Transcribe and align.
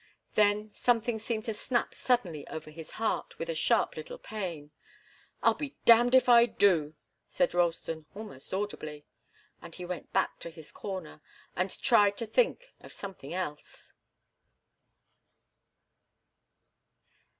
Then 0.33 0.71
something 0.73 1.19
seemed 1.19 1.45
to 1.45 1.53
snap 1.53 1.93
suddenly 1.93 2.47
over 2.47 2.71
his 2.71 2.93
heart, 2.97 3.37
with 3.37 3.49
a 3.49 3.53
sharp 3.53 3.95
little 3.95 4.17
pain. 4.17 4.71
"I'll 5.43 5.53
be 5.53 5.77
damned 5.85 6.15
if 6.15 6.27
I 6.27 6.47
do," 6.47 6.95
said 7.27 7.53
Ralston, 7.53 8.07
almost 8.15 8.51
audibly. 8.51 9.05
And 9.61 9.75
he 9.75 9.85
went 9.85 10.11
back 10.11 10.39
to 10.39 10.49
his 10.49 10.71
corner, 10.71 11.21
and 11.55 11.79
tried 11.83 12.17
to 12.17 12.25
think 12.25 12.73
of 12.79 12.91
something 12.91 13.31
else. 13.31 13.93